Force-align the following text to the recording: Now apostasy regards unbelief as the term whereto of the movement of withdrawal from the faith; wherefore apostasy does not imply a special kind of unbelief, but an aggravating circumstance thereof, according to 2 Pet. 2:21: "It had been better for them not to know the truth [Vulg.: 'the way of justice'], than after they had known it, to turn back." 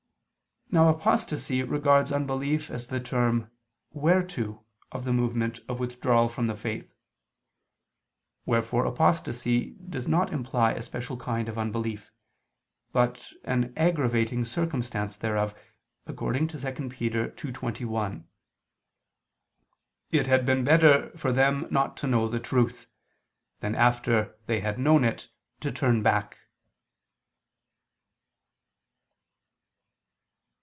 Now 0.73 0.87
apostasy 0.87 1.63
regards 1.63 2.13
unbelief 2.13 2.69
as 2.71 2.87
the 2.87 3.01
term 3.01 3.51
whereto 3.89 4.63
of 4.93 5.03
the 5.03 5.11
movement 5.11 5.59
of 5.67 5.81
withdrawal 5.81 6.29
from 6.29 6.47
the 6.47 6.55
faith; 6.55 6.93
wherefore 8.45 8.85
apostasy 8.85 9.71
does 9.71 10.07
not 10.07 10.31
imply 10.31 10.71
a 10.71 10.81
special 10.81 11.17
kind 11.17 11.49
of 11.49 11.57
unbelief, 11.57 12.09
but 12.93 13.33
an 13.43 13.73
aggravating 13.75 14.45
circumstance 14.45 15.17
thereof, 15.17 15.53
according 16.05 16.47
to 16.47 16.57
2 16.57 16.67
Pet. 16.89 17.35
2:21: 17.35 18.23
"It 20.11 20.27
had 20.27 20.45
been 20.45 20.63
better 20.63 21.09
for 21.17 21.33
them 21.33 21.67
not 21.69 21.97
to 21.97 22.07
know 22.07 22.29
the 22.29 22.39
truth 22.39 22.87
[Vulg.: 22.87 22.87
'the 22.87 22.87
way 22.87 22.87
of 22.87 23.27
justice'], 23.27 23.59
than 23.59 23.75
after 24.15 24.37
they 24.45 24.61
had 24.61 24.79
known 24.79 25.03
it, 25.03 25.27
to 25.59 25.69
turn 25.69 26.01
back." 26.01 26.37